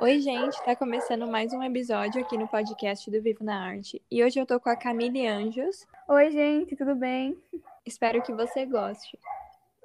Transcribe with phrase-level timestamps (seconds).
[0.00, 4.00] Oi, gente, tá começando mais um episódio aqui no podcast do Vivo na Arte.
[4.08, 5.88] E hoje eu tô com a Camille Anjos.
[6.06, 7.36] Oi, gente, tudo bem?
[7.84, 9.18] Espero que você goste.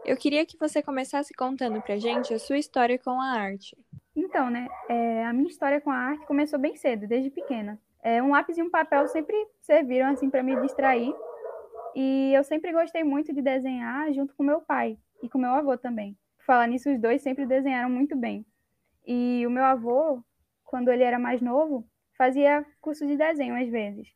[0.06, 3.76] Eu queria que você começasse contando pra gente a sua história com a arte.
[4.16, 7.82] Então, né, é, a minha história com a arte começou bem cedo, desde pequena.
[8.04, 11.12] É, um lápis e um papel sempre serviram assim para me distrair.
[11.96, 15.76] E eu sempre gostei muito de desenhar junto com meu pai e com meu avô
[15.76, 16.16] também.
[16.46, 18.46] Falar nisso, os dois sempre desenharam muito bem.
[19.06, 20.24] E o meu avô,
[20.64, 21.88] quando ele era mais novo,
[22.18, 24.08] fazia curso de desenho às vezes.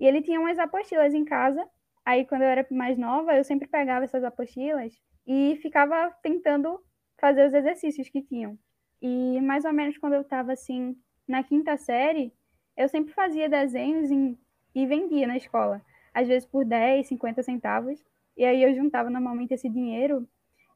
[0.00, 1.66] E ele tinha umas apostilas em casa.
[2.04, 4.92] Aí, quando eu era mais nova, eu sempre pegava essas apostilas
[5.26, 6.78] e ficava tentando
[7.18, 8.58] fazer os exercícios que tinham.
[9.00, 10.96] E mais ou menos quando eu estava assim
[11.26, 12.32] na quinta série,
[12.76, 14.38] eu sempre fazia desenhos em,
[14.74, 15.80] e vendia na escola,
[16.12, 18.04] às vezes por 10, 50 centavos.
[18.36, 20.28] E aí eu juntava normalmente esse dinheiro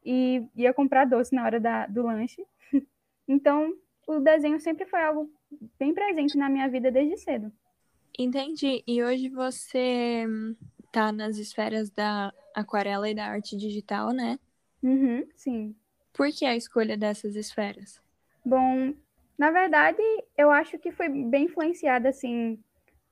[0.05, 2.45] e ia comprar doce na hora da, do lanche.
[3.29, 3.75] então,
[4.07, 5.31] o desenho sempre foi algo
[5.79, 7.53] bem presente na minha vida desde cedo.
[8.19, 8.83] Entendi.
[8.87, 10.25] E hoje você
[10.91, 14.39] tá nas esferas da aquarela e da arte digital, né?
[14.83, 15.77] Uhum, sim.
[16.13, 18.01] Por que a escolha dessas esferas?
[18.45, 18.95] Bom,
[19.37, 20.03] na verdade,
[20.37, 22.59] eu acho que foi bem influenciada, assim,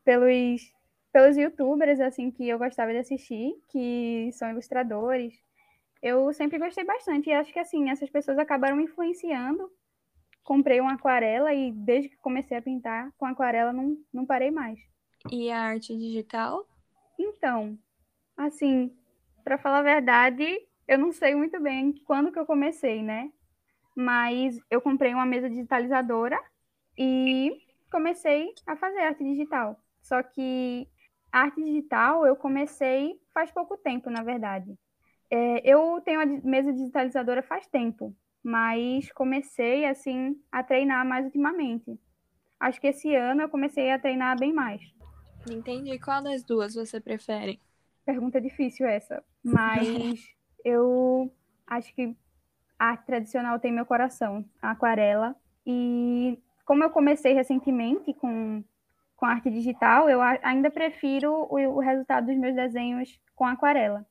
[0.04, 0.72] pelos,
[1.12, 5.34] pelos youtubers, assim, que eu gostava de assistir, que são ilustradores.
[6.02, 9.70] Eu sempre gostei bastante e acho que, assim, essas pessoas acabaram me influenciando.
[10.46, 14.78] Comprei uma aquarela e desde que comecei a pintar com aquarela não, não parei mais.
[15.28, 16.64] E a arte digital?
[17.18, 17.76] Então,
[18.36, 18.96] assim,
[19.42, 20.46] para falar a verdade,
[20.86, 23.32] eu não sei muito bem quando que eu comecei, né?
[23.96, 26.38] Mas eu comprei uma mesa digitalizadora
[26.96, 27.60] e
[27.90, 29.76] comecei a fazer arte digital.
[30.00, 30.86] Só que
[31.32, 34.78] a arte digital eu comecei faz pouco tempo, na verdade.
[35.28, 41.98] É, eu tenho a mesa digitalizadora faz tempo, mas comecei assim a treinar mais ultimamente.
[42.58, 44.80] Acho que esse ano eu comecei a treinar bem mais.
[45.50, 45.98] Entendi.
[45.98, 47.60] Qual das duas você prefere?
[48.04, 50.18] Pergunta difícil essa, mas
[50.64, 51.32] eu
[51.66, 52.16] acho que
[52.78, 55.34] a arte tradicional tem meu coração, a aquarela.
[55.66, 58.62] E como eu comecei recentemente com,
[59.16, 64.06] com arte digital, eu ainda prefiro o, o resultado dos meus desenhos com aquarela.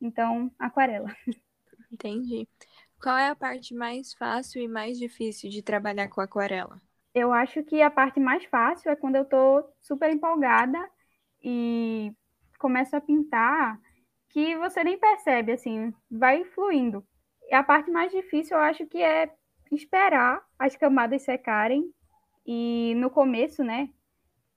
[0.00, 1.14] Então, aquarela.
[1.90, 2.48] Entendi.
[3.00, 6.80] Qual é a parte mais fácil e mais difícil de trabalhar com aquarela?
[7.14, 10.78] Eu acho que a parte mais fácil é quando eu estou super empolgada
[11.42, 12.12] e
[12.58, 13.80] começo a pintar,
[14.30, 17.06] que você nem percebe, assim, vai fluindo.
[17.48, 19.30] E a parte mais difícil eu acho que é
[19.70, 21.90] esperar as camadas secarem
[22.46, 23.88] e no começo, né,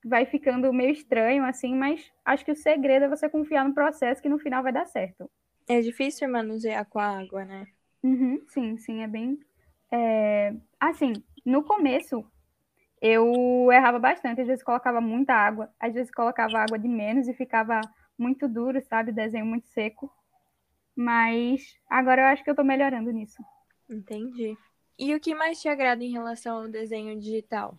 [0.03, 4.21] vai ficando meio estranho assim, mas acho que o segredo é você confiar no processo
[4.21, 5.29] que no final vai dar certo.
[5.67, 7.67] É difícil manusear com a água, né?
[8.03, 9.39] Uhum, sim, sim, é bem.
[9.91, 10.53] É...
[10.79, 11.13] Assim,
[11.45, 12.25] no começo
[13.01, 17.33] eu errava bastante, às vezes colocava muita água, às vezes colocava água de menos e
[17.33, 17.79] ficava
[18.17, 19.11] muito duro, sabe?
[19.11, 20.11] Desenho muito seco.
[20.95, 23.41] Mas agora eu acho que eu tô melhorando nisso.
[23.89, 24.57] Entendi.
[24.97, 27.77] E o que mais te agrada em relação ao desenho digital?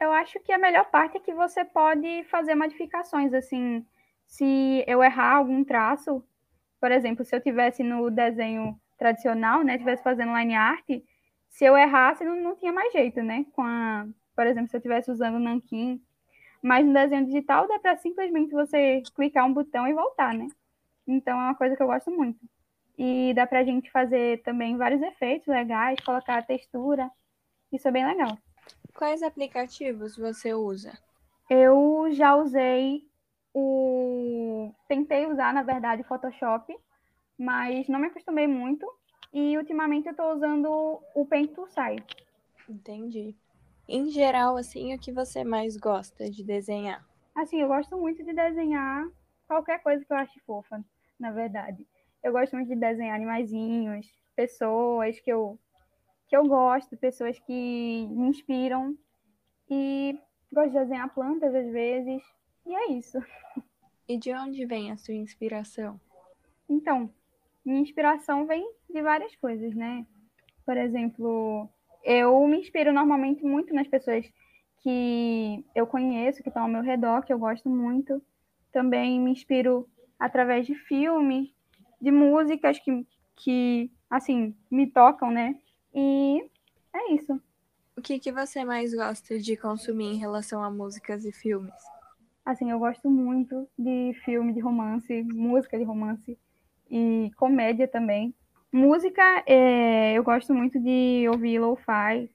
[0.00, 3.84] Eu acho que a melhor parte é que você pode fazer modificações, assim,
[4.26, 6.24] se eu errar algum traço,
[6.80, 10.86] por exemplo, se eu tivesse no desenho tradicional, né, tivesse fazendo line art,
[11.48, 14.78] se eu errasse não, não tinha mais jeito, né, com a, por exemplo, se eu
[14.78, 16.02] estivesse usando nanquim,
[16.62, 20.48] mas no desenho digital dá para simplesmente você clicar um botão e voltar, né?
[21.06, 22.38] Então é uma coisa que eu gosto muito.
[22.96, 27.08] E dá pra gente fazer também vários efeitos legais, colocar a textura.
[27.72, 28.36] Isso é bem legal.
[28.92, 30.98] Quais aplicativos você usa?
[31.48, 33.04] Eu já usei
[33.54, 34.72] o.
[34.88, 36.76] Tentei usar, na verdade, Photoshop,
[37.38, 38.86] mas não me acostumei muito.
[39.32, 42.16] E ultimamente eu estou usando o Paint to Site.
[42.68, 43.36] Entendi.
[43.86, 47.06] Em geral, assim, o que você mais gosta de desenhar?
[47.34, 49.06] Assim, eu gosto muito de desenhar
[49.46, 50.84] qualquer coisa que eu ache fofa
[51.18, 51.86] na verdade.
[52.22, 54.06] Eu gosto muito de desenhar animaizinhos,
[54.36, 55.58] pessoas que eu,
[56.28, 58.96] que eu gosto, pessoas que me inspiram.
[59.70, 60.18] E
[60.52, 62.22] gosto de desenhar plantas às vezes.
[62.64, 63.18] E é isso.
[64.08, 66.00] E de onde vem a sua inspiração?
[66.68, 67.12] Então,
[67.68, 70.06] minha inspiração vem de várias coisas, né?
[70.64, 71.68] Por exemplo,
[72.02, 74.24] eu me inspiro normalmente muito nas pessoas
[74.78, 78.22] que eu conheço, que estão ao meu redor, que eu gosto muito.
[78.72, 79.86] Também me inspiro
[80.18, 81.50] através de filmes,
[82.00, 83.06] de músicas que,
[83.36, 85.58] que assim, me tocam, né?
[85.94, 86.50] E
[86.94, 87.38] é isso.
[87.96, 91.74] O que, que você mais gosta de consumir em relação a músicas e filmes?
[92.46, 96.38] Assim, eu gosto muito de filme de romance, música de romance
[96.90, 98.34] e comédia também.
[98.72, 102.30] Música, é, eu gosto muito de ouvir lo-fi,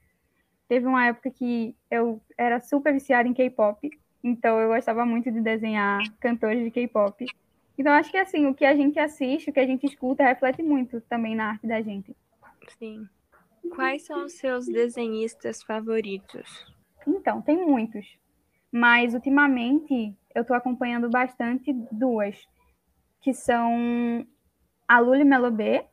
[0.68, 3.90] Teve uma época que eu era super viciada em K-pop,
[4.24, 7.26] então eu gostava muito de desenhar cantores de K-pop.
[7.78, 10.64] Então acho que assim, o que a gente assiste, o que a gente escuta, reflete
[10.64, 12.16] muito também na arte da gente.
[12.80, 13.08] Sim.
[13.76, 16.66] Quais são os seus desenhistas favoritos?
[17.06, 18.18] Então, tem muitos.
[18.72, 22.36] Mas ultimamente eu estou acompanhando bastante duas,
[23.22, 24.26] que são
[24.94, 25.86] a Luli Melobê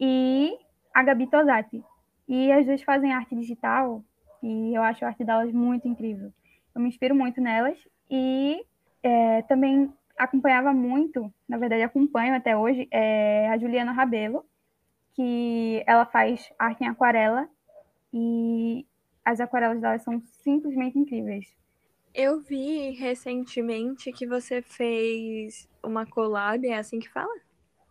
[0.00, 0.58] e
[0.94, 1.84] a Gabi Tosati.
[2.26, 4.02] E as duas fazem arte digital
[4.42, 6.32] e eu acho a arte delas muito incrível.
[6.74, 7.76] Eu me inspiro muito nelas
[8.10, 8.64] e
[9.02, 14.46] é, também acompanhava muito, na verdade acompanho até hoje, é, a Juliana Rabelo,
[15.12, 17.46] que ela faz arte em aquarela
[18.14, 18.86] e
[19.26, 21.54] as aquarelas dela são simplesmente incríveis.
[22.14, 27.45] Eu vi recentemente que você fez uma collab, é assim que fala?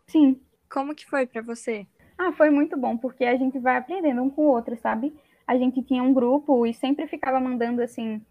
[0.07, 0.39] Sim.
[0.69, 1.87] Como que foi para você?
[2.17, 5.13] Ah, foi muito bom, porque a gente vai aprendendo um com o outro, sabe?
[5.45, 8.21] A gente tinha um grupo e sempre ficava mandando, assim,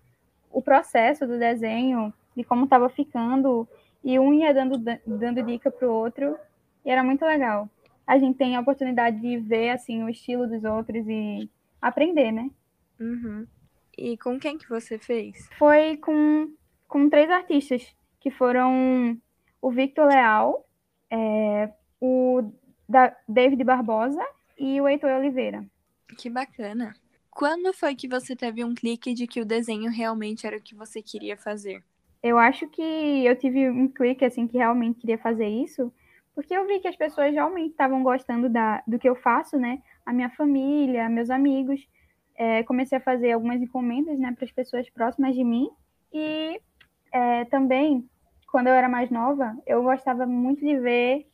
[0.51, 3.69] o processo do desenho, de como estava ficando,
[4.03, 6.37] e um ia dando, dando dica pro outro,
[6.85, 7.69] e era muito legal.
[8.07, 11.49] A gente tem a oportunidade de ver, assim, o estilo dos outros e
[11.81, 12.51] aprender, né?
[13.01, 13.47] Uhum.
[13.97, 15.49] E com quem que você fez?
[15.59, 16.53] Foi com,
[16.89, 19.19] com três artistas, que foram
[19.61, 20.64] o Victor Leal,
[21.15, 22.51] é, o
[22.89, 24.23] da David Barbosa
[24.59, 25.65] e o Heitor Oliveira.
[26.19, 26.95] Que bacana.
[27.31, 30.75] Quando foi que você teve um clique de que o desenho realmente era o que
[30.75, 31.83] você queria fazer?
[32.23, 35.93] Eu acho que eu tive um clique assim que realmente queria fazer isso,
[36.35, 39.83] porque eu vi que as pessoas realmente estavam gostando da, do que eu faço, né?
[40.05, 41.87] A minha família, meus amigos.
[42.37, 45.71] É, comecei a fazer algumas encomendas, né, para as pessoas próximas de mim.
[46.13, 46.61] E
[47.13, 48.09] é, também,
[48.55, 51.27] quando eu era mais nova, eu gostava muito de ver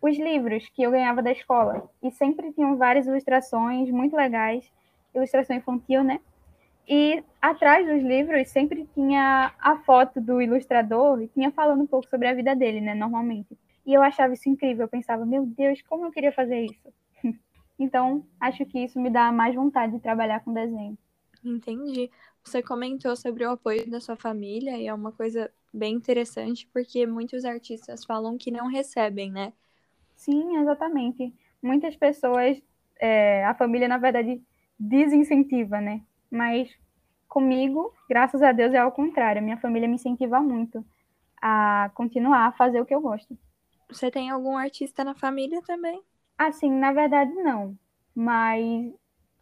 [0.00, 1.90] os livros que eu ganhava da escola.
[2.00, 4.70] E sempre tinham várias ilustrações muito legais,
[5.12, 6.20] ilustração infantil, né?
[6.86, 12.08] E atrás dos livros sempre tinha a foto do ilustrador e tinha falando um pouco
[12.08, 13.58] sobre a vida dele, né, normalmente.
[13.84, 16.94] E eu achava isso incrível, eu pensava, meu Deus, como eu queria fazer isso.
[17.76, 20.96] então, acho que isso me dá mais vontade de trabalhar com desenho.
[21.44, 22.12] Entendi.
[22.44, 27.06] Você comentou sobre o apoio da sua família e é uma coisa bem interessante porque
[27.06, 29.52] muitos artistas falam que não recebem, né?
[30.16, 31.34] Sim, exatamente.
[31.62, 32.60] Muitas pessoas,
[33.00, 34.42] é, a família, na verdade,
[34.78, 36.02] desincentiva, né?
[36.30, 36.70] Mas
[37.28, 39.42] comigo, graças a Deus, é ao contrário.
[39.42, 40.84] Minha família me incentiva muito
[41.40, 43.38] a continuar a fazer o que eu gosto.
[43.88, 46.02] Você tem algum artista na família também?
[46.36, 47.76] Assim, na verdade, não.
[48.14, 48.92] Mas,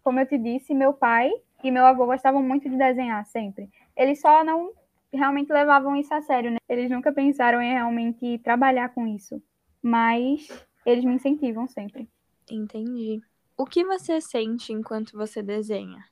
[0.03, 1.31] como eu te disse, meu pai
[1.65, 3.71] e meu avô gostavam muito de desenhar sempre.
[3.97, 4.73] Eles só não
[5.17, 6.59] realmente levavam isso a sério, né?
[6.69, 9.43] Eles nunca pensaram em realmente trabalhar com isso
[9.87, 10.49] mas
[10.85, 12.09] eles me incentivam sempre.
[12.51, 13.23] Entendi.
[13.57, 16.05] O que você sente enquanto você desenha?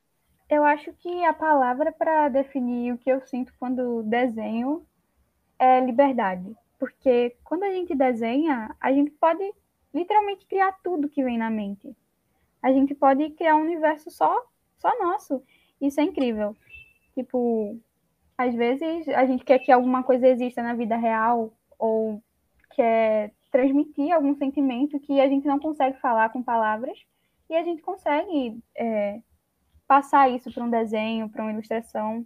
[0.49, 4.85] Eu acho que a palavra para definir o que eu sinto quando desenho
[5.59, 6.55] é liberdade.
[6.79, 9.43] Porque quando a gente desenha, a gente pode
[9.93, 11.93] literalmente criar tudo que vem na mente.
[12.61, 14.41] A gente pode criar um universo só,
[14.77, 15.43] só nosso.
[15.81, 16.55] Isso é incrível.
[17.13, 17.77] Tipo,
[18.37, 22.21] às vezes a gente quer que alguma coisa exista na vida real ou
[22.71, 26.97] quer transmitir algum sentimento que a gente não consegue falar com palavras
[27.49, 29.21] e a gente consegue é,
[29.87, 32.25] passar isso para um desenho, para uma ilustração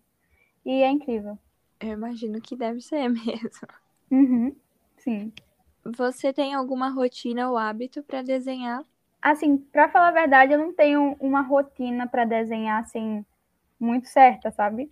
[0.66, 1.38] e é incrível.
[1.80, 3.68] Eu imagino que deve ser mesmo.
[4.10, 4.56] Uhum,
[4.98, 5.32] sim.
[5.86, 8.84] Você tem alguma rotina ou hábito para desenhar?
[9.22, 13.26] Assim, para falar a verdade, eu não tenho uma rotina para desenhar assim
[13.80, 14.92] muito certa, sabe?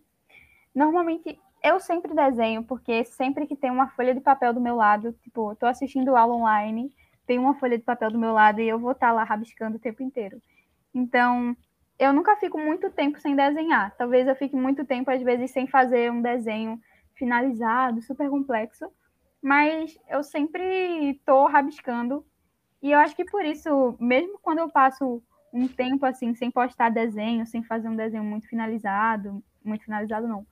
[0.77, 5.11] Normalmente eu sempre desenho, porque sempre que tem uma folha de papel do meu lado,
[5.23, 6.93] tipo, tô assistindo aula online,
[7.25, 9.77] tem uma folha de papel do meu lado e eu vou estar tá lá rabiscando
[9.77, 10.39] o tempo inteiro.
[10.93, 11.57] Então,
[11.97, 13.95] eu nunca fico muito tempo sem desenhar.
[13.97, 16.79] Talvez eu fique muito tempo, às vezes, sem fazer um desenho
[17.15, 18.85] finalizado, super complexo,
[19.41, 22.23] mas eu sempre estou rabiscando.
[22.83, 26.89] E eu acho que por isso, mesmo quando eu passo um tempo assim, sem postar
[26.89, 30.45] desenho, sem fazer um desenho muito finalizado, muito finalizado não,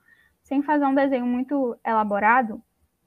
[0.46, 2.62] sem fazer um desenho muito elaborado,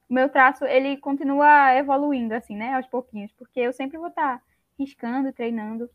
[0.10, 4.42] o meu traço ele continua evoluindo assim, né, aos pouquinhos, porque eu sempre vou estar
[4.78, 5.90] riscando, treinando.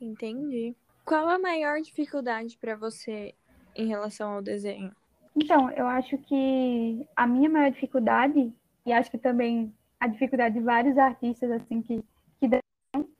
[0.00, 0.76] Entendi.
[1.04, 3.34] Qual a maior dificuldade para você
[3.74, 4.92] em relação ao desenho?
[5.34, 8.52] Então, eu acho que a minha maior dificuldade,
[8.84, 12.04] e acho que também a dificuldade de vários artistas assim que,
[12.38, 13.10] que desenham,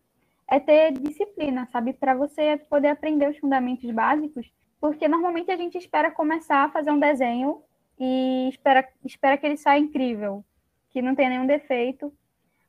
[0.49, 1.95] é ter disciplina, sabe?
[1.95, 6.91] Para você poder aprender os fundamentos básicos, porque normalmente a gente espera começar a fazer
[6.91, 7.63] um desenho
[8.01, 10.43] e espera, espera que ele saia incrível,
[10.89, 12.11] que não tenha nenhum defeito.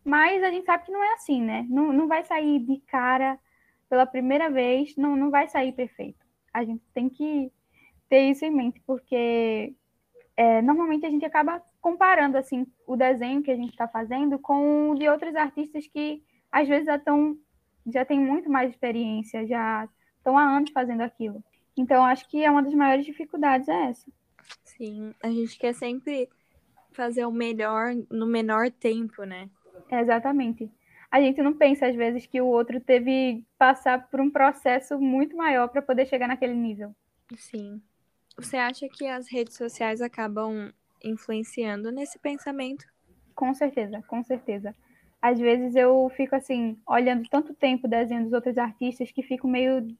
[0.03, 1.65] Mas a gente sabe que não é assim, né?
[1.69, 3.39] Não, não vai sair de cara
[3.89, 6.19] pela primeira vez, não, não vai sair perfeito.
[6.53, 7.49] A gente tem que
[8.09, 9.73] ter isso em mente, porque
[10.35, 14.91] é, normalmente a gente acaba comparando assim o desenho que a gente está fazendo com
[14.91, 16.21] o de outros artistas que
[16.51, 17.37] às vezes já estão
[17.87, 21.43] já tem muito mais experiência, já estão há anos fazendo aquilo.
[21.75, 24.11] Então acho que é uma das maiores dificuldades é essa.
[24.81, 26.27] Sim, a gente quer sempre
[26.91, 29.47] fazer o melhor no menor tempo, né?
[29.91, 30.71] É, exatamente.
[31.11, 35.37] A gente não pensa às vezes que o outro teve passar por um processo muito
[35.37, 36.95] maior para poder chegar naquele nível.
[37.37, 37.79] Sim.
[38.35, 40.73] Você acha que as redes sociais acabam
[41.03, 42.83] influenciando nesse pensamento?
[43.35, 44.75] Com certeza, com certeza.
[45.21, 49.95] Às vezes eu fico assim, olhando tanto tempo desenhando dos outros artistas que fico meio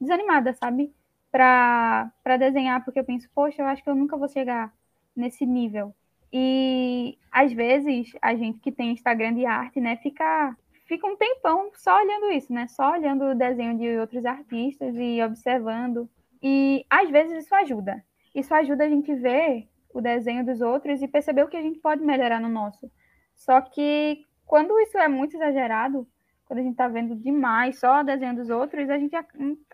[0.00, 0.94] desanimada, sabe?
[1.30, 4.72] Para desenhar, porque eu penso, poxa, eu acho que eu nunca vou chegar
[5.14, 5.94] nesse nível.
[6.32, 10.56] E às vezes a gente que tem Instagram de arte, né, fica,
[10.86, 12.66] fica um tempão só olhando isso, né?
[12.68, 16.08] Só olhando o desenho de outros artistas e observando.
[16.42, 18.04] E às vezes isso ajuda.
[18.34, 21.80] Isso ajuda a gente ver o desenho dos outros e perceber o que a gente
[21.80, 22.90] pode melhorar no nosso.
[23.34, 26.06] Só que quando isso é muito exagerado,
[26.44, 29.14] quando a gente está vendo demais só o desenho dos outros, a gente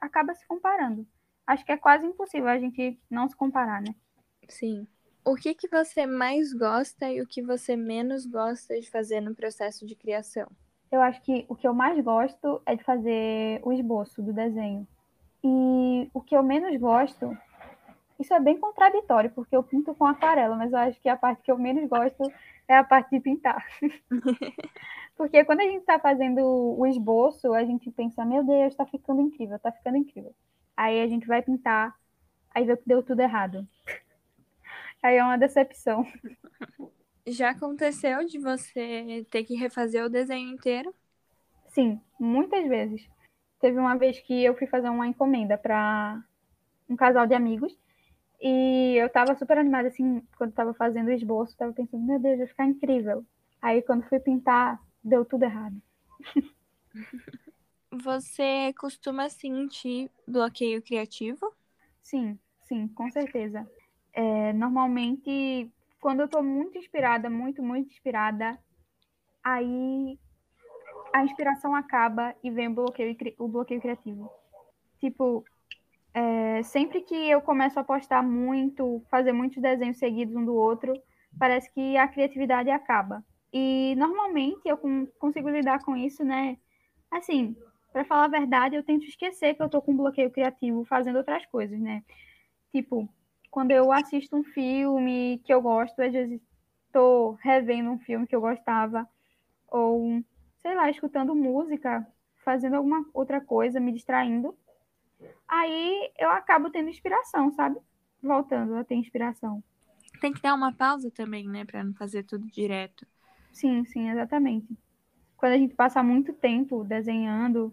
[0.01, 1.07] acaba se comparando.
[1.47, 3.95] Acho que é quase impossível a gente não se comparar, né?
[4.49, 4.87] Sim.
[5.25, 9.35] O que, que você mais gosta e o que você menos gosta de fazer no
[9.35, 10.47] processo de criação?
[10.91, 14.87] Eu acho que o que eu mais gosto é de fazer o esboço do desenho.
[15.43, 17.37] E o que eu menos gosto
[18.19, 21.43] isso é bem contraditório, porque eu pinto com aquarela, mas eu acho que a parte
[21.43, 22.33] que eu menos gosto
[22.67, 23.65] é a parte de pintar.
[25.17, 26.41] porque quando a gente está fazendo
[26.79, 30.35] o esboço, a gente pensa, meu Deus, está ficando incrível, está ficando incrível.
[30.77, 31.95] Aí a gente vai pintar,
[32.55, 33.67] aí vê que deu tudo errado.
[35.03, 36.07] Aí é uma decepção.
[37.27, 40.95] Já aconteceu de você ter que refazer o desenho inteiro?
[41.69, 43.09] Sim, muitas vezes.
[43.61, 46.23] Teve uma vez que eu fui fazer uma encomenda para
[46.89, 47.77] um casal de amigos
[48.41, 52.39] e eu tava super animada, assim, quando tava fazendo o esboço, tava pensando, meu Deus,
[52.39, 53.25] vai ficar incrível.
[53.61, 55.81] Aí quando fui pintar, deu tudo errado.
[58.03, 61.53] Você costuma sentir bloqueio criativo?
[62.03, 63.69] Sim, sim, com certeza.
[64.13, 68.59] É, normalmente, quando eu tô muito inspirada, muito, muito inspirada,
[69.43, 70.19] aí
[71.13, 74.31] a inspiração acaba e vem o bloqueio, o bloqueio criativo.
[74.99, 75.45] Tipo,
[76.13, 80.93] é, sempre que eu começo a postar muito, fazer muitos desenhos seguidos um do outro,
[81.39, 83.25] parece que a criatividade acaba.
[83.53, 84.79] E normalmente eu
[85.19, 86.59] consigo lidar com isso, né?
[87.11, 87.57] Assim,
[87.93, 91.45] para falar a verdade, eu tento esquecer que eu tô com bloqueio criativo fazendo outras
[91.47, 92.03] coisas, né?
[92.73, 93.09] Tipo,
[93.51, 96.41] quando eu assisto um filme que eu gosto, às vezes
[96.93, 99.09] tô revendo um filme que eu gostava,
[99.69, 100.23] ou
[100.63, 102.07] sei lá, escutando música,
[102.45, 104.57] fazendo alguma outra coisa, me distraindo
[105.49, 107.79] aí eu acabo tendo inspiração, sabe?
[108.23, 109.63] Voltando a ter inspiração.
[110.21, 113.07] Tem que dar uma pausa também, né, para não fazer tudo direto.
[113.53, 114.77] Sim, sim, exatamente.
[115.37, 117.73] Quando a gente passa muito tempo desenhando,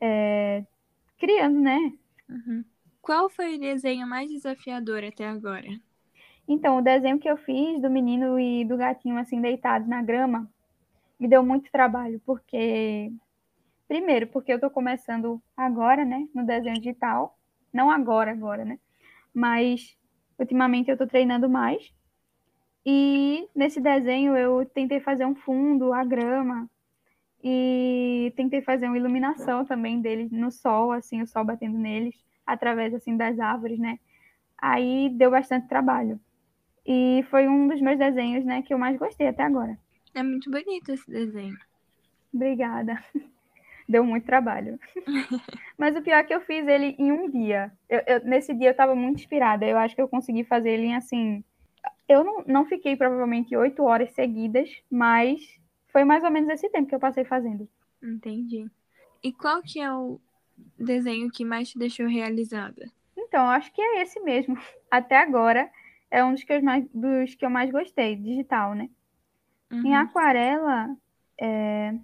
[0.00, 0.64] é...
[1.18, 1.92] criando, né?
[2.28, 2.64] Uhum.
[3.00, 5.68] Qual foi o desenho mais desafiador até agora?
[6.46, 10.48] Então, o desenho que eu fiz do menino e do gatinho assim deitados na grama
[11.18, 13.12] me deu muito trabalho, porque
[13.92, 17.38] Primeiro, porque eu estou começando agora, né, no desenho digital.
[17.70, 18.78] Não agora, agora, né?
[19.34, 19.94] Mas
[20.38, 21.92] ultimamente eu estou treinando mais.
[22.86, 26.70] E nesse desenho eu tentei fazer um fundo, a grama,
[27.42, 32.14] e tentei fazer uma iluminação também deles no sol, assim, o sol batendo neles,
[32.46, 33.98] através, assim, das árvores, né?
[34.58, 36.20] Aí deu bastante trabalho.
[36.86, 39.76] E foi um dos meus desenhos, né, que eu mais gostei até agora.
[40.14, 41.56] É muito bonito esse desenho.
[42.32, 43.02] Obrigada.
[43.88, 44.78] deu muito trabalho.
[45.76, 47.72] Mas o pior é que eu fiz ele em um dia.
[47.88, 49.66] Eu, eu, nesse dia eu estava muito inspirada.
[49.66, 51.44] Eu acho que eu consegui fazer ele em assim.
[52.08, 55.40] Eu não, não fiquei provavelmente oito horas seguidas, mas
[55.92, 57.68] foi mais ou menos esse tempo que eu passei fazendo.
[58.02, 58.66] Entendi.
[59.22, 60.20] E qual que é o
[60.78, 62.90] desenho que mais te deixou realizada?
[63.16, 64.56] Então, acho que é esse mesmo.
[64.90, 65.70] Até agora
[66.10, 68.88] é um dos que eu mais, dos que eu mais gostei, digital, né?
[69.70, 69.86] Uhum.
[69.86, 70.94] Em aquarela,
[71.40, 71.94] é,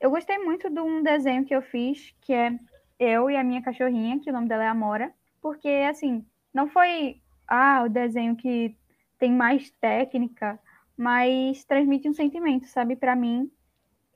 [0.00, 2.58] eu gostei muito de um desenho que eu fiz, que é
[2.98, 7.20] eu e a minha cachorrinha, que o nome dela é Amora, porque, assim, não foi,
[7.46, 8.76] ah, o desenho que
[9.18, 10.58] tem mais técnica,
[10.96, 13.50] mas transmite um sentimento, sabe, para mim.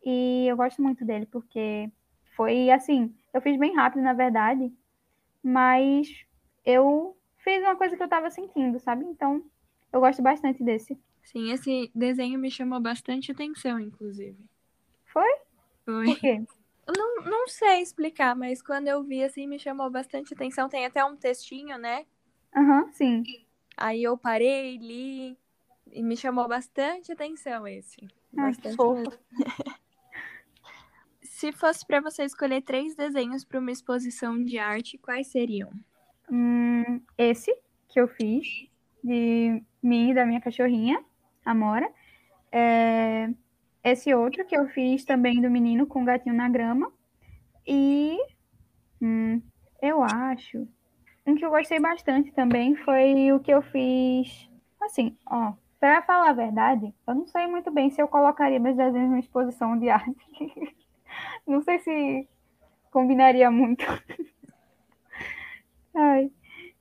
[0.04, 1.90] E eu gosto muito dele, porque
[2.36, 4.72] foi, assim, eu fiz bem rápido, na verdade,
[5.42, 6.08] mas
[6.64, 9.04] eu fiz uma coisa que eu tava sentindo, sabe?
[9.04, 9.44] Então,
[9.92, 10.98] eu gosto bastante desse.
[11.22, 14.38] Sim, esse desenho me chamou bastante atenção, inclusive.
[15.06, 15.28] Foi?
[15.84, 16.04] Foi.
[16.04, 16.40] Por quê?
[16.88, 20.68] Não, não sei explicar, mas quando eu vi, assim, me chamou bastante atenção.
[20.68, 22.06] Tem até um textinho, né?
[22.54, 23.24] Aham, uhum, sim.
[23.76, 25.38] Aí eu parei, li,
[25.92, 27.96] e me chamou bastante atenção esse.
[28.36, 29.18] Ai, bastante fofo.
[31.22, 35.70] Se fosse para você escolher três desenhos para uma exposição de arte, quais seriam?
[36.30, 37.56] Hum, esse
[37.88, 38.68] que eu fiz,
[39.04, 41.04] de mim e da minha cachorrinha,
[41.44, 41.90] Amora.
[42.50, 43.30] É,
[43.82, 46.92] esse outro que eu fiz também do menino com o gatinho na grama.
[47.66, 48.18] E
[49.00, 49.40] hum,
[49.80, 50.66] eu acho.
[51.26, 54.50] Um que eu gostei bastante também foi o que eu fiz.
[54.80, 58.76] Assim, ó, para falar a verdade, eu não sei muito bem se eu colocaria meus
[58.76, 60.16] desenhos numa exposição de arte.
[61.46, 62.28] não sei se
[62.90, 63.84] combinaria muito.
[65.94, 66.30] Ai,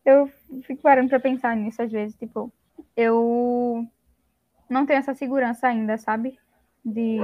[0.05, 0.29] eu
[0.63, 2.51] fico parando para pensar nisso às vezes, tipo,
[2.95, 3.85] eu
[4.69, 6.37] não tenho essa segurança ainda, sabe?
[6.83, 7.19] De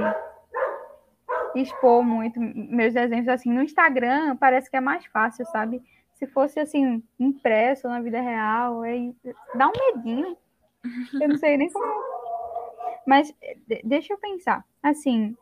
[1.54, 5.82] expor muito meus desenhos assim no Instagram, parece que é mais fácil, sabe?
[6.14, 9.14] Se fosse assim impresso na vida real, aí
[9.54, 10.36] dá um medinho.
[11.20, 12.02] Eu não sei nem como.
[13.06, 13.34] Mas
[13.84, 14.64] deixa eu pensar.
[14.82, 15.36] Assim,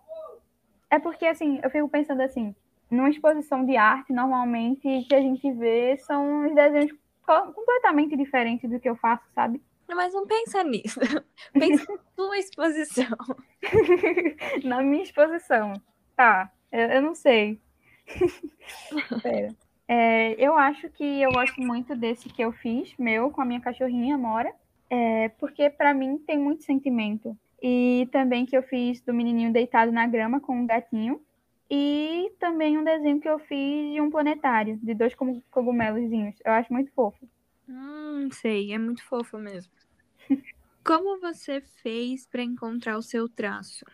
[0.90, 2.54] é porque assim, eu fico pensando assim,
[2.90, 6.92] numa exposição de arte, normalmente que a gente vê são os desenhos
[7.26, 9.61] completamente diferentes do que eu faço, sabe?
[9.88, 11.00] Mas não pensa nisso.
[11.52, 13.16] Pensa na sua exposição.
[14.64, 15.75] na minha exposição.
[16.16, 17.61] Tá, eu, eu não sei.
[19.88, 23.61] É, eu acho que eu gosto muito desse que eu fiz, meu, com a minha
[23.61, 24.54] cachorrinha, Mora.
[24.94, 27.34] É, porque para mim tem muito sentimento.
[27.62, 31.18] E também que eu fiz do menininho deitado na grama com um gatinho.
[31.70, 35.14] E também um desenho que eu fiz de um planetário, de dois
[35.50, 36.37] cogumelozinhos.
[36.44, 37.26] Eu acho muito fofo.
[37.66, 39.72] Hum, sei, é muito fofo mesmo.
[40.84, 43.87] Como você fez para encontrar o seu traço?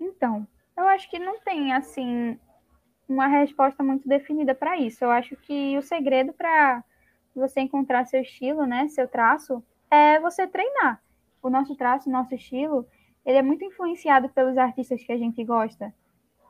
[0.00, 2.38] Então, eu acho que não tem assim
[3.06, 5.04] uma resposta muito definida para isso.
[5.04, 6.82] Eu acho que o segredo para
[7.34, 9.62] você encontrar seu estilo, né, seu traço,
[9.92, 11.02] é você treinar.
[11.42, 12.88] O nosso traço, o nosso estilo,
[13.26, 15.92] ele é muito influenciado pelos artistas que a gente gosta,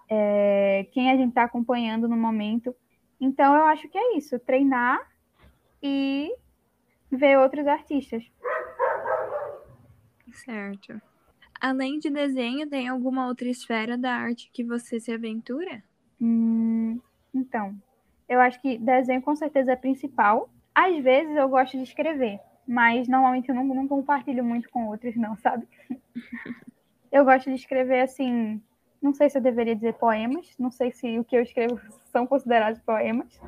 [0.09, 2.75] é, quem a gente está acompanhando no momento.
[3.21, 5.01] Então, eu acho que é isso, treinar
[5.83, 6.33] e
[7.11, 8.25] ver outros artistas.
[10.33, 11.01] Certo.
[11.61, 15.83] Além de desenho, tem alguma outra esfera da arte que você se aventura?
[16.21, 17.01] Hum,
[17.35, 17.75] então,
[18.29, 20.49] eu acho que desenho com certeza é principal.
[20.75, 22.41] Às vezes eu gosto de escrever,
[22.73, 25.69] mas normalmente eu não, não compartilho muito com outros, não, sabe?
[27.13, 28.63] eu gosto de escrever assim.
[29.01, 31.81] Não sei se eu deveria dizer poemas, não sei se o que eu escrevo
[32.13, 33.41] são considerados poemas.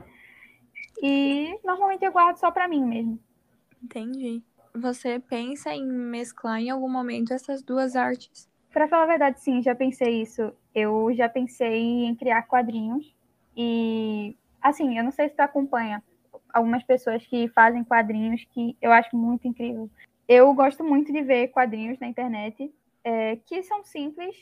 [1.00, 3.18] E normalmente eu guardo só para mim mesmo.
[3.82, 4.42] Entendi
[4.74, 8.50] você pensa em mesclar em algum momento essas duas artes?
[8.72, 10.52] Para falar a verdade, sim, já pensei isso.
[10.74, 13.14] Eu já pensei em criar quadrinhos.
[13.56, 16.02] E, assim, eu não sei se tu acompanha
[16.54, 19.90] algumas pessoas que fazem quadrinhos que eu acho muito incrível.
[20.28, 24.36] Eu gosto muito de ver quadrinhos na internet é, que são simples,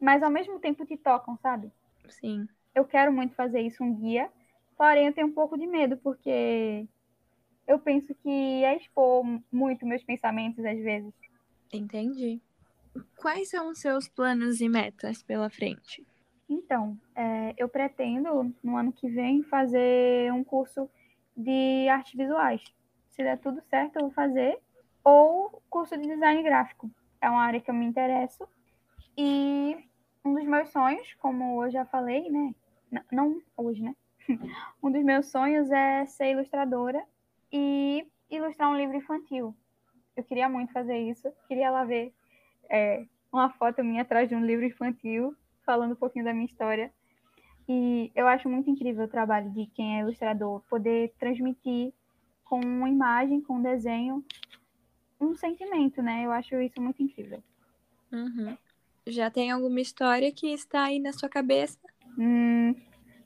[0.00, 1.70] mas ao mesmo tempo te tocam, sabe?
[2.08, 2.48] Sim.
[2.74, 4.28] Eu quero muito fazer isso um dia,
[4.76, 6.86] porém eu tenho um pouco de medo, porque
[7.68, 11.14] eu penso que é expor muito meus pensamentos às vezes.
[11.72, 12.42] Entendi.
[13.16, 16.04] Quais são os seus planos e metas pela frente?
[16.48, 20.90] Então, é, eu pretendo, no ano que vem, fazer um curso
[21.36, 22.62] de artes visuais.
[23.10, 24.58] Se der tudo certo, eu vou fazer.
[25.02, 26.90] Ou curso de design gráfico.
[27.20, 28.48] É uma área que eu me interesso.
[29.16, 29.76] E
[30.24, 32.54] um dos meus sonhos, como eu já falei, né?
[33.10, 33.94] Não hoje, né?
[34.82, 37.04] um dos meus sonhos é ser ilustradora
[37.52, 39.54] e ilustrar um livro infantil.
[40.16, 42.12] Eu queria muito fazer isso, queria lá ver
[42.70, 46.92] é, uma foto minha atrás de um livro infantil, falando um pouquinho da minha história.
[47.68, 51.92] E eu acho muito incrível o trabalho de quem é ilustrador, poder transmitir
[52.44, 54.24] com uma imagem, com um desenho,
[55.20, 56.24] um sentimento, né?
[56.24, 57.42] Eu acho isso muito incrível.
[58.12, 58.56] Uhum.
[59.06, 61.78] Já tem alguma história que está aí na sua cabeça?
[62.18, 62.74] Hum,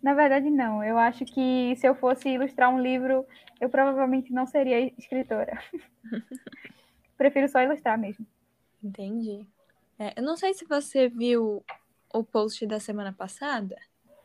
[0.03, 0.83] na verdade, não.
[0.83, 3.27] Eu acho que se eu fosse ilustrar um livro,
[3.61, 5.63] eu provavelmente não seria escritora.
[7.17, 8.27] Prefiro só ilustrar mesmo.
[8.83, 9.45] Entendi.
[9.99, 11.65] É, eu não sei se você viu
[12.15, 13.77] o post da semana passada.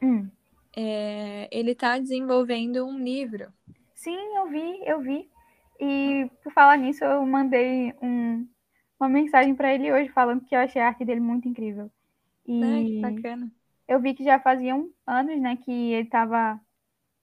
[0.04, 0.30] Hum.
[0.76, 3.52] É, ele está desenvolvendo um livro.
[3.96, 5.30] Sim, eu vi, eu vi.
[5.80, 8.48] E por falar nisso, eu mandei um,
[9.00, 11.90] uma mensagem para ele hoje falando que eu achei a arte dele muito incrível.
[12.46, 12.62] E...
[12.62, 13.52] Ai, que bacana
[13.88, 16.60] eu vi que já faziam anos, né, que ele estava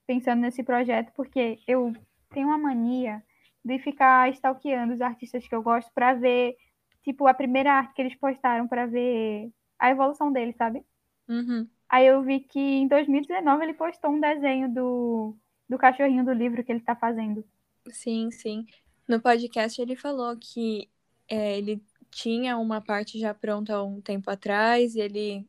[0.07, 1.93] pensando nesse projeto, porque eu
[2.31, 3.23] tenho uma mania
[3.65, 6.57] de ficar stalkeando os artistas que eu gosto para ver,
[7.03, 10.85] tipo, a primeira arte que eles postaram, para ver a evolução deles, sabe?
[11.29, 11.69] Uhum.
[11.91, 15.37] Aí eu vi que em 2019 ele postou um desenho do,
[15.69, 17.45] do cachorrinho do livro que ele está fazendo.
[17.91, 18.65] Sim, sim.
[19.09, 20.89] No podcast ele falou que
[21.29, 25.49] é, ele tinha uma parte já pronta há um tempo atrás e ele,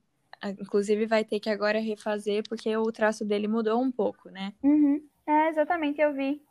[0.60, 4.54] inclusive, vai ter que agora refazer porque o traço dele mudou um pouco, né?
[4.64, 5.00] Uhum.
[5.28, 6.42] É, exatamente, eu vi.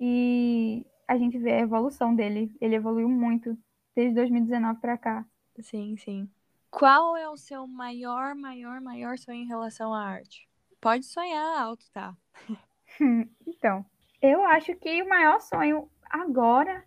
[0.00, 2.50] E a gente vê a evolução dele.
[2.60, 3.58] Ele evoluiu muito
[3.94, 5.26] desde 2019 para cá.
[5.60, 6.28] Sim, sim.
[6.70, 10.48] Qual é o seu maior, maior, maior sonho em relação à arte?
[10.80, 12.14] Pode sonhar alto, tá?
[13.46, 13.84] então,
[14.20, 16.84] eu acho que o maior sonho agora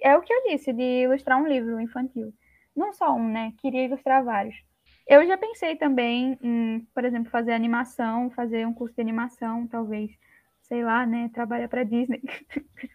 [0.00, 2.32] é o que eu disse, de ilustrar um livro infantil.
[2.74, 3.52] Não só um, né?
[3.58, 4.56] Queria ilustrar vários.
[5.06, 10.10] Eu já pensei também em, por exemplo, fazer animação, fazer um curso de animação, talvez,
[10.62, 11.30] sei lá, né?
[11.32, 12.22] Trabalhar para Disney.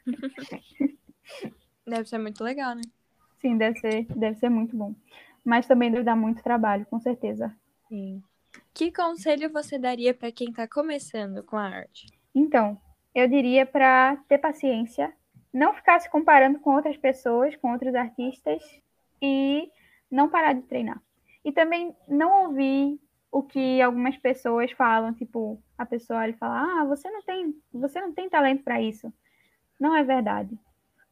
[1.86, 2.82] Deve ser muito legal, né?
[3.42, 4.96] Sim, deve ser, deve ser muito bom.
[5.44, 7.54] Mas também deve dar muito trabalho, com certeza.
[7.88, 8.22] Sim.
[8.74, 12.08] Que conselho você daria para quem está começando com a arte?
[12.34, 12.80] Então,
[13.14, 15.14] eu diria para ter paciência,
[15.54, 18.64] não ficar se comparando com outras pessoas, com outros artistas
[19.22, 19.70] e
[20.10, 21.02] não parar de treinar.
[21.46, 23.00] E também não ouvir
[23.32, 28.00] o que algumas pessoas falam, tipo, a pessoa ele fala: "Ah, você não tem, você
[28.00, 29.12] não tem talento para isso".
[29.80, 30.58] Não é verdade.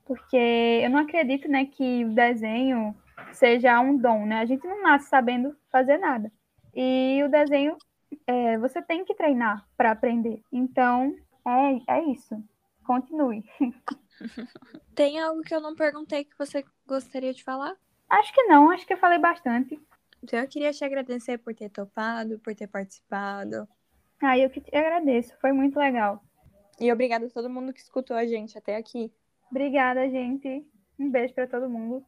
[0.06, 2.96] Porque eu não acredito, né, que o desenho
[3.36, 4.40] seja um dom, né?
[4.40, 6.32] A gente não nasce sabendo fazer nada.
[6.74, 7.78] E o desenho,
[8.26, 10.42] é, você tem que treinar para aprender.
[10.52, 11.16] Então,
[11.46, 12.42] é, é isso.
[12.84, 13.44] Continue.
[14.96, 17.76] Tem algo que eu não perguntei que você gostaria de falar?
[18.10, 19.80] Acho que não, acho que eu falei bastante.
[20.22, 23.68] Então, eu queria te agradecer por ter topado, por ter participado.
[24.22, 26.24] Ah, eu que te agradeço, foi muito legal.
[26.80, 29.12] E obrigada a todo mundo que escutou a gente até aqui.
[29.50, 30.66] Obrigada, gente.
[31.00, 32.06] Um beijo para todo mundo.